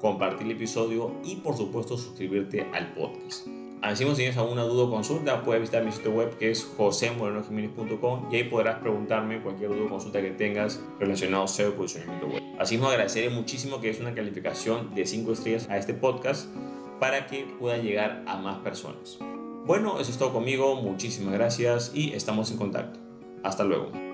compartir 0.00 0.46
el 0.46 0.52
episodio 0.52 1.12
y 1.24 1.36
por 1.36 1.56
supuesto 1.56 1.96
suscribirte 1.96 2.66
al 2.72 2.92
podcast. 2.94 3.46
Así 3.82 4.04
si 4.04 4.14
tienes 4.14 4.36
alguna 4.36 4.62
duda 4.64 4.84
o 4.84 4.90
consulta, 4.90 5.42
puedes 5.42 5.62
visitar 5.62 5.82
mi 5.84 5.90
sitio 5.90 6.10
web 6.10 6.36
que 6.36 6.50
es 6.50 6.70
josemorenojiménez.com 6.76 8.28
y 8.30 8.36
ahí 8.36 8.44
podrás 8.44 8.78
preguntarme 8.78 9.40
cualquier 9.40 9.70
duda 9.70 9.86
o 9.86 9.88
consulta 9.88 10.20
que 10.20 10.30
tengas 10.32 10.82
relacionado 10.98 11.44
a 11.44 11.48
SEO 11.48 11.70
y 11.70 11.72
posicionamiento 11.72 12.26
web. 12.26 12.42
Así 12.58 12.74
mismo 12.74 12.88
agradeceré 12.88 13.30
muchísimo 13.30 13.80
que 13.80 13.88
es 13.88 13.98
una 13.98 14.14
calificación 14.14 14.94
de 14.94 15.06
5 15.06 15.32
estrellas 15.32 15.68
a 15.70 15.78
este 15.78 15.94
podcast 15.94 16.54
para 16.98 17.26
que 17.26 17.46
pueda 17.58 17.78
llegar 17.78 18.22
a 18.26 18.36
más 18.36 18.58
personas. 18.58 19.18
Bueno, 19.64 19.98
eso 19.98 20.10
es 20.10 20.18
todo 20.18 20.32
conmigo, 20.32 20.74
muchísimas 20.74 21.32
gracias 21.32 21.92
y 21.94 22.12
estamos 22.12 22.50
en 22.50 22.58
contacto. 22.58 22.98
Hasta 23.42 23.64
luego. 23.64 24.09